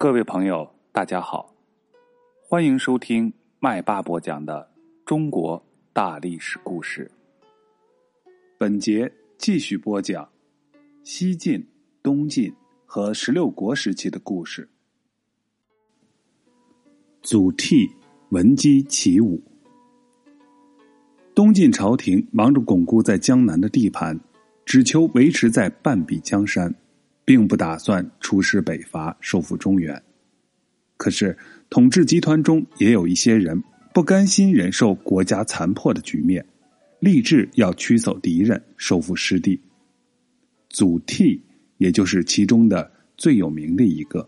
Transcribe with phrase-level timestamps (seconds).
[0.00, 1.52] 各位朋友，大家好，
[2.40, 4.70] 欢迎收听麦巴播讲的
[5.04, 5.60] 中国
[5.92, 7.10] 大历史故事。
[8.56, 10.30] 本节继续播讲
[11.02, 11.66] 西晋、
[12.00, 12.54] 东晋
[12.86, 14.68] 和十六国时期的故事。
[17.20, 17.90] 祖逖
[18.28, 19.42] 闻鸡起舞。
[21.34, 24.20] 东晋朝廷忙着巩固在江南的地盘，
[24.64, 26.72] 只求维持在半壁江山。
[27.28, 30.02] 并不打算出师北伐，收复中原。
[30.96, 31.36] 可是，
[31.68, 33.62] 统治集团中也有一些人
[33.92, 36.42] 不甘心忍受国家残破的局面，
[37.00, 39.60] 立志要驱走敌人，收复失地。
[40.70, 41.38] 祖逖
[41.76, 44.26] 也就是其中的最有名的一个。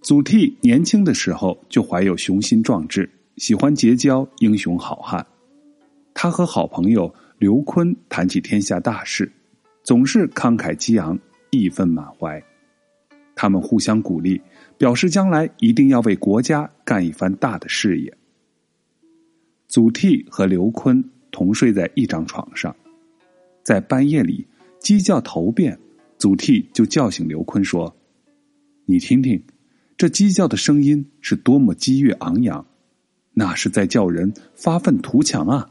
[0.00, 5.26] 祖逖年轻的时候就怀有雄心壮志，喜欢结交英雄好汉。
[6.14, 9.30] 他和好朋友刘琨谈起天下大事。
[9.82, 11.18] 总是慷慨激昂，
[11.50, 12.42] 义愤满怀。
[13.34, 14.40] 他们互相鼓励，
[14.78, 18.16] 表示将来一定要为国家干一番大的事业。
[19.66, 22.76] 祖逖和刘琨同睡在一张床上，
[23.62, 24.46] 在半夜里
[24.78, 25.78] 鸡叫头遍，
[26.18, 27.96] 祖逖就叫醒刘琨说
[28.84, 29.42] ：“你听听，
[29.96, 32.64] 这鸡叫的声音是多么激越昂扬，
[33.32, 35.70] 那是在叫人发愤图强啊！”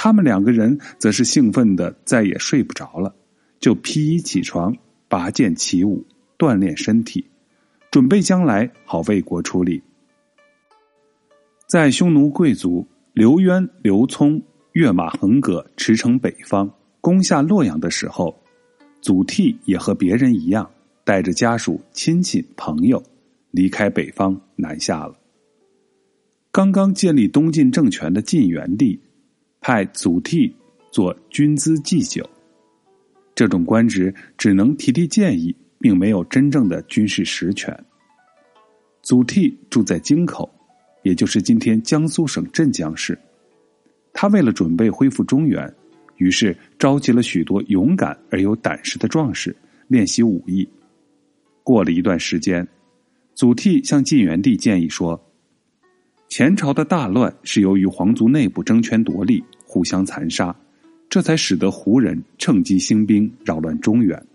[0.00, 3.12] 他们两个人则是兴奋的再也睡不着了，
[3.58, 4.72] 就披衣起床，
[5.08, 6.06] 拔剑起舞，
[6.38, 7.24] 锻炼身体，
[7.90, 9.82] 准备将来好为国出力。
[11.66, 14.40] 在匈奴贵族刘渊、刘聪
[14.70, 18.40] 跃马横戈驰骋北方，攻下洛阳的时候，
[19.02, 20.70] 祖逖也和别人一样，
[21.02, 23.02] 带着家属、亲戚、朋友，
[23.50, 25.18] 离开北方南下了。
[26.52, 29.00] 刚刚建立东晋政权的晋元帝。
[29.68, 30.50] 派祖逖
[30.90, 32.26] 做军资祭酒，
[33.34, 37.78] 这种官职只能提提建议，并没有真正的军事实权。
[39.02, 40.50] 祖逖住在京口，
[41.02, 43.18] 也就是今天江苏省镇江市。
[44.14, 45.70] 他为了准备恢复中原，
[46.16, 49.54] 于是召集了许多勇敢而有胆识的壮士
[49.88, 50.66] 练习武艺。
[51.62, 52.66] 过了一段时间，
[53.34, 55.22] 祖逖向晋元帝建议说。
[56.30, 60.56] 前朝的大乱是由于皇族内部争权夺利、互相残杀，
[61.10, 64.26] 这才使得胡人趁机兴兵扰乱中原，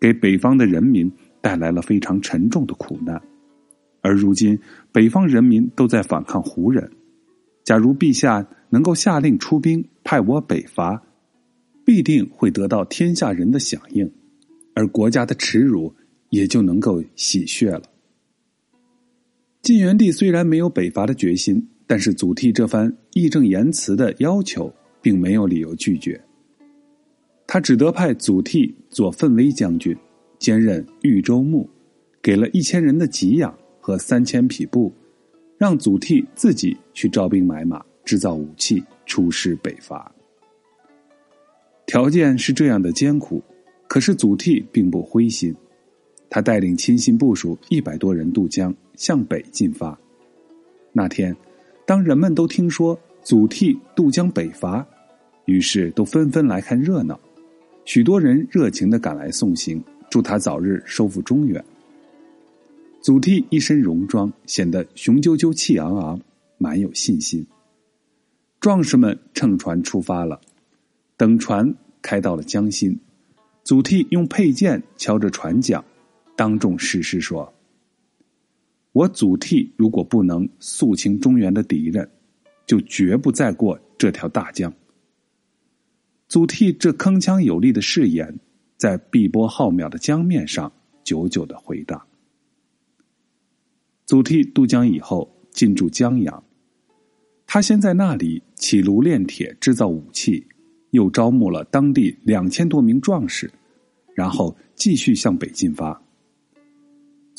[0.00, 3.20] 给北方的人民带来了非常沉重的苦难。
[4.00, 4.58] 而如今
[4.90, 6.90] 北方人民都在反抗胡人，
[7.62, 11.02] 假如陛下能够下令出兵派我北伐，
[11.84, 14.10] 必定会得到天下人的响应，
[14.74, 15.94] 而国家的耻辱
[16.30, 17.82] 也就能够洗血了。
[19.60, 26.22] 晋元帝虽然没有北伐的决心，但是祖逖这番义正言辞的要求，并没有理由拒绝。
[27.48, 29.96] 他只得派祖逖做奋威将军，
[30.38, 31.68] 兼任豫州牧，
[32.22, 34.92] 给了一千人的给养和三千匹布，
[35.58, 40.14] 让祖逖自己去招兵买马，制造武器，出师北伐。
[41.86, 43.42] 条件是这样的艰苦，
[43.88, 45.52] 可是祖逖并不灰心。
[46.28, 49.98] 他带领亲信部署一百多人渡江向北进发。
[50.92, 51.36] 那天，
[51.90, 54.86] 当人们都听说祖逖渡江北伐，
[55.46, 57.18] 于是都纷纷来看热闹。
[57.84, 61.60] 许多人热情的赶来送行，祝他早日收复中原。
[63.00, 66.20] 祖逖一身戎装，显得雄赳赳、气昂昂，
[66.58, 67.44] 满有信心。
[68.60, 70.40] 壮士们乘船出发了，
[71.16, 72.96] 等船开到了江心，
[73.64, 75.84] 祖逖用佩剑敲着船桨。
[76.36, 77.52] 当众誓师说
[78.92, 82.08] ：“我祖逖如果不能肃清中原的敌人，
[82.66, 84.72] 就绝不再过这条大江。”
[86.28, 88.38] 祖逖这铿锵有力的誓言，
[88.76, 92.00] 在碧波浩渺的江面上久久的回荡。
[94.06, 96.44] 祖逖渡江以后，进驻江阳，
[97.46, 100.46] 他先在那里起炉炼铁，制造武器，
[100.90, 103.50] 又招募了当地两千多名壮士，
[104.14, 106.00] 然后继续向北进发。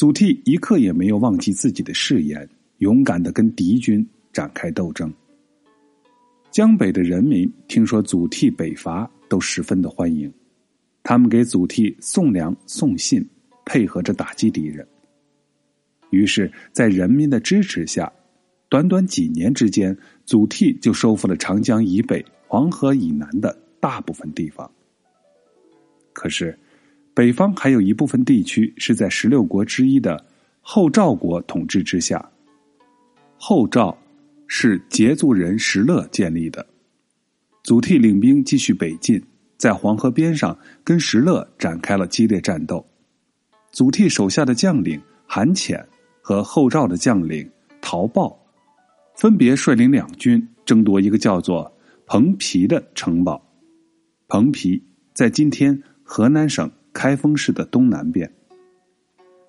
[0.01, 2.49] 祖逖一刻也没有忘记自己的誓言，
[2.79, 4.03] 勇敢的跟敌军
[4.33, 5.13] 展开斗争。
[6.49, 10.33] 江北的人民听说祖逖北伐，都十分的欢迎，
[11.03, 13.23] 他们给祖逖送粮送信，
[13.63, 14.83] 配合着打击敌人。
[16.09, 18.11] 于是，在人民的支持下，
[18.69, 19.95] 短短几年之间，
[20.25, 24.67] 祖逖就收复了长江以北、黄河以南的大部分地方。
[26.11, 26.57] 可是。
[27.13, 30.25] 北方还有一部分地区是在十六国之一的
[30.61, 32.31] 后赵国统治之下。
[33.37, 33.97] 后赵
[34.47, 36.65] 是羯族人石勒建立的。
[37.63, 39.21] 祖逖领兵继续北进，
[39.57, 42.85] 在黄河边上跟石勒展开了激烈战斗。
[43.71, 45.85] 祖逖手下的将领韩潜
[46.21, 47.49] 和后赵的将领
[47.81, 48.37] 陶豹，
[49.15, 51.71] 分别率领两军争夺一个叫做
[52.05, 53.41] 彭皮的城堡。
[54.27, 54.81] 彭皮
[55.13, 58.31] 在今天河南省开封市的东南边。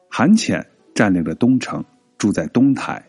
[0.09, 1.85] 韩潜占领了东城，
[2.19, 3.03] 住在东台；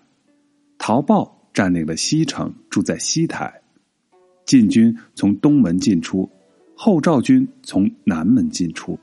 [0.77, 3.61] 陶豹占领了西城，住在西台。
[4.45, 6.29] 晋军从东门进出，
[6.75, 8.99] 后赵军从南门进出。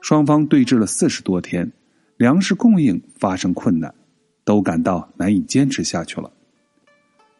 [0.00, 1.72] 双方对峙了四十多天，
[2.16, 3.94] 粮食供应发生困难，
[4.44, 6.32] 都感到难以坚持下去了。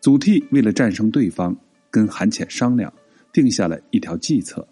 [0.01, 1.57] 祖逖为了战胜对方，
[1.91, 2.93] 跟韩潜商量，
[3.33, 4.67] 定下了一条计策。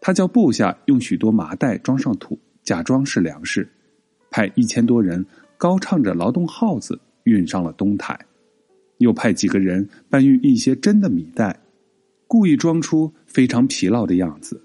[0.00, 3.68] 他叫部下用许多麻袋装上土，假装是粮食，
[4.30, 5.24] 派一千多人
[5.58, 8.18] 高唱着劳动号子运上了东台，
[8.98, 11.60] 又派几个人搬运一些真的米袋，
[12.26, 14.62] 故意装出非常疲劳的样子。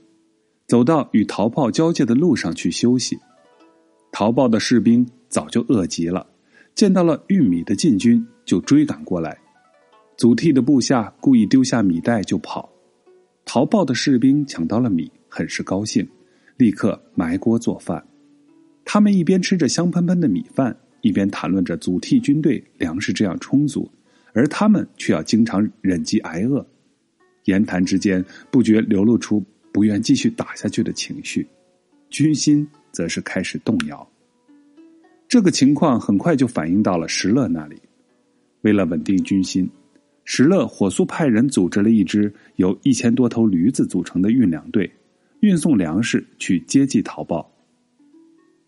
[0.68, 3.20] 走到与陶豹交界的路上去休息，
[4.12, 6.26] 陶豹的士兵早就饿极了，
[6.74, 9.38] 见到了运米的禁军就追赶过来。
[10.18, 12.70] 祖逖的部下故意丢下米袋就跑，
[13.44, 16.08] 陶豹的士兵抢到了米，很是高兴，
[16.56, 18.02] 立刻埋锅做饭。
[18.86, 23.92] 他们一边吃着香喷喷的米饭，一边谈论着祖逖军队粮食这样充足，
[24.32, 26.66] 而他们却要经常忍饥挨饿。
[27.44, 29.44] 言谈之间，不觉流露出。
[29.74, 31.46] 不愿继续打下去的情绪，
[32.10, 34.10] 军心则是开始动摇。
[35.28, 37.76] 这个情况很快就反映到了石勒那里。
[38.62, 39.70] 为了稳定军心，
[40.24, 44.90] 石勒火速派人组织了一支由一千多头驴子组成的运粮队，
[45.42, 47.52] 运送粮食去接济陶豹。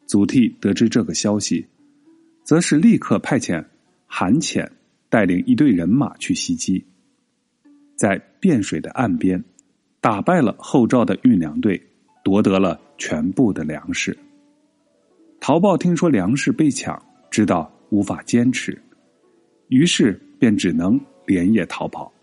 [0.05, 1.65] 祖逖得知这个消息，
[2.43, 3.63] 则是立刻派遣
[4.05, 4.71] 韩潜
[5.09, 6.83] 带领一队人马去袭击，
[7.95, 9.43] 在汴水的岸边。
[9.99, 11.81] 打败了后赵的运粮队，
[12.23, 14.15] 夺得了全部的粮食。
[15.41, 18.79] 陶豹听说粮食被抢，知道无法坚持，
[19.67, 22.13] 于是便只能连夜逃跑。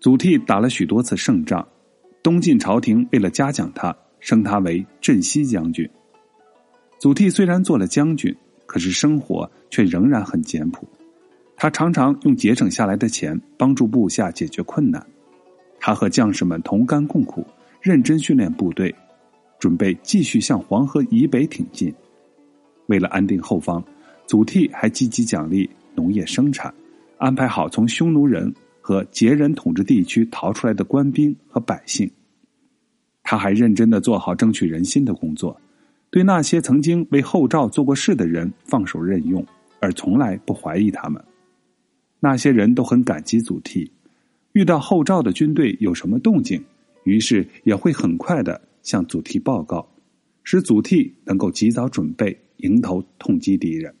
[0.00, 1.68] 祖逖打了许多次胜仗，
[2.22, 5.88] 东晋朝廷为了嘉奖他，升他为镇西将军。
[6.98, 8.36] 祖逖虽然做了将军，
[8.66, 10.86] 可是生活却仍然很简朴，
[11.56, 15.04] 他常常用节省下来的钱帮助部下解决困难。
[15.78, 17.42] 他和将士们同甘共苦，
[17.80, 18.94] 认真训练部队，
[19.58, 21.90] 准备继续向黄河以北挺进。
[22.88, 23.82] 为了安定后方，
[24.26, 26.72] 祖逖还积极奖励农业生产，
[27.16, 28.54] 安排好从匈奴人
[28.90, 32.10] 和羯人统治地区逃出来的官兵和百姓。
[33.22, 35.60] 他还认真的做好争取人心的工作，
[36.10, 39.46] 对那些曾经为后赵做过事的人放手任用，
[39.78, 41.24] 而从来不怀疑他们。
[42.18, 43.88] 那些人都很感激祖逖。
[44.54, 46.60] 遇到后赵的军队有什么动静，
[47.04, 49.88] 于是也会很快的向祖逖报告，
[50.42, 53.94] 使祖逖能够及早准备，迎头痛击敌人。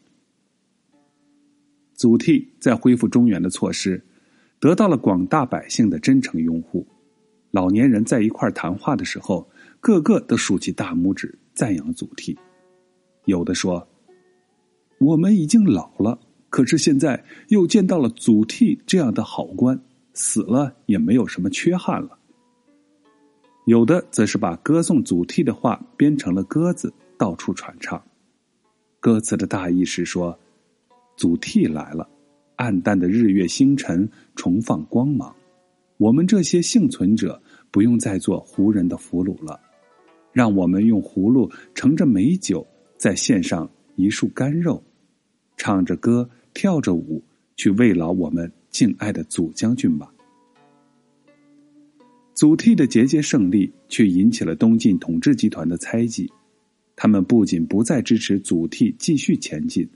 [1.94, 4.02] 祖逖在恢复中原的措施，
[4.60, 6.86] 得到了广大百姓的真诚拥护。
[7.50, 12.36] 老年人在一块谈话的时候，个个都竖起大拇指赞扬祖逖。
[13.24, 13.88] 有的说
[15.00, 19.80] ：“我们已经老了，可是现在又见到了祖逖这样的好官。”
[20.12, 22.18] 死了也没有什么缺憾了。
[23.64, 28.02] 有的则是把歌颂祖逖的话编成了歌子，到处传唱。
[28.98, 30.36] 歌词的大意是说：
[31.16, 32.08] 祖逖来了，
[32.60, 35.34] 暗淡的日月星辰重放光芒，
[35.96, 39.58] 我们这些幸存者不用再做胡人的俘虏了，
[40.30, 42.66] 让我们用葫芦盛着美酒，
[42.98, 44.84] 再献上一束干肉，
[45.56, 47.24] 唱着歌，跳着舞，
[47.56, 48.52] 去慰劳我们。
[48.68, 50.12] 敬爱的祖将军吧。
[52.34, 56.30] 祖逖的节节胜利却引起了东晋统治集团的猜忌，
[56.94, 59.88] 他们不仅不再支持祖逖继续前进，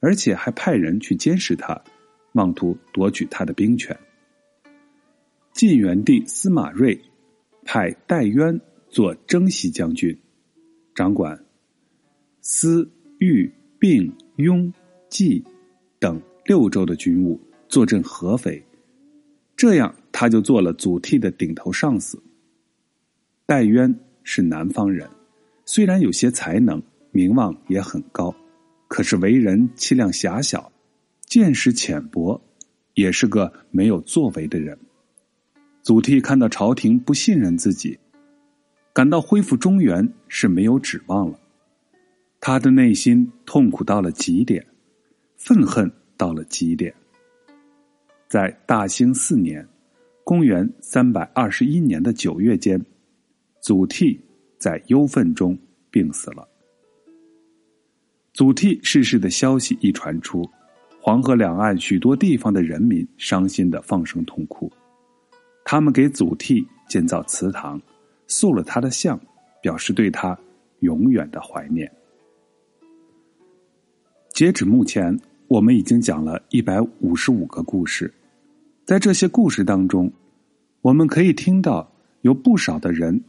[0.00, 1.80] 而且还派人去监视他，
[2.36, 3.98] 妄图夺取他的兵权。
[5.52, 6.96] 晋元帝司马睿
[7.64, 10.16] 派戴渊做征西将军，
[10.94, 11.44] 掌管
[12.40, 12.88] 司、
[13.18, 14.72] 豫、并、雍、
[15.10, 15.42] 冀
[15.98, 17.40] 等六州的军务。
[17.68, 18.64] 坐镇合肥，
[19.56, 22.16] 这样他就做了祖逖的顶头上司。
[23.44, 25.10] 戴渊是南方人，
[25.64, 28.32] 虽然有些才能，名望也很高，
[28.86, 30.70] 可是为人气量狭小，
[31.26, 32.40] 见识浅薄，
[32.94, 34.78] 也是个没有作为的人。
[35.82, 37.98] 祖逖看到朝廷不信任自己，
[38.92, 41.38] 感到恢复中原是没有指望了，
[42.40, 44.66] 他的内心痛苦到了极点，
[45.36, 46.94] 愤恨到了极点。
[48.28, 49.68] 在大兴四年，
[50.24, 52.84] 公元三百二十一年的九月间，
[53.60, 54.18] 祖逖
[54.58, 55.56] 在忧愤中
[55.90, 56.48] 病死了。
[58.32, 60.48] 祖逖逝世的消息一传出，
[61.08, 64.68] 黄河两岸许多地方的人民伤心的放声痛哭，
[65.64, 67.80] 他们给祖逖建造祠堂，
[68.26, 69.16] 塑了他的像，
[69.62, 70.36] 表示对他
[70.80, 71.88] 永远的怀念。
[74.32, 78.12] 截止目前，我们已经讲了一百五十五个故事，
[78.84, 80.12] 在这些故事当中，
[80.80, 81.88] 我们可以听到
[82.22, 83.22] 有不少的人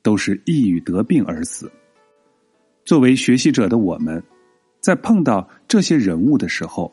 [0.00, 1.70] 都是抑郁得病而死。
[2.86, 4.22] 作为学习者的我们，
[4.80, 6.90] 在碰到这些人物的时候，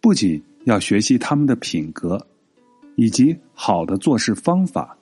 [0.00, 2.26] 不仅要学习他们的品格
[2.96, 4.96] 以及好的做事方法，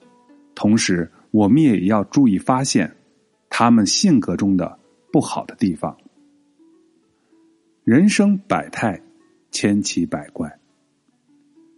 [0.55, 2.95] 同时我们也要注意发现
[3.49, 4.79] 他们性格中的
[5.11, 5.97] 不好的地方。
[7.83, 9.01] 人生百态，
[9.51, 10.59] 千奇百怪。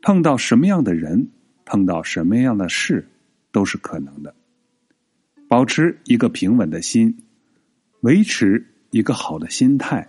[0.01, 1.29] 碰到什么样的人，
[1.65, 3.07] 碰到什么样的事，
[3.51, 4.33] 都是可能的。
[5.47, 7.17] 保持一个平稳的心，
[8.01, 10.07] 维持一个好的心态，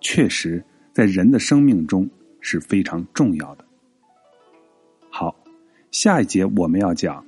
[0.00, 2.08] 确实在人的生命中
[2.40, 3.64] 是非常重要的。
[5.10, 5.36] 好，
[5.90, 7.24] 下一节我们要讲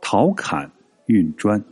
[0.00, 0.70] 陶侃
[1.06, 1.62] 运砖。